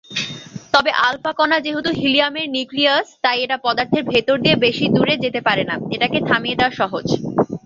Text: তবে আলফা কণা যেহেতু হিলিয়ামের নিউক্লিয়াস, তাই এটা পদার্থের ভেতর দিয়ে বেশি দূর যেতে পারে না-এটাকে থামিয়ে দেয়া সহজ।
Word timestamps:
তবে 0.73 0.91
আলফা 1.07 1.31
কণা 1.33 1.57
যেহেতু 1.59 1.89
হিলিয়ামের 1.93 2.47
নিউক্লিয়াস, 2.49 3.07
তাই 3.23 3.37
এটা 3.45 3.57
পদার্থের 3.65 4.03
ভেতর 4.11 4.35
দিয়ে 4.43 4.55
বেশি 4.65 4.85
দূর 4.95 5.07
যেতে 5.23 5.39
পারে 5.47 5.63
না-এটাকে 5.69 6.17
থামিয়ে 6.29 6.57
দেয়া 6.59 6.71
সহজ। 6.79 7.07